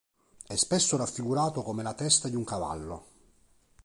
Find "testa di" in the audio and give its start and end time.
1.93-2.35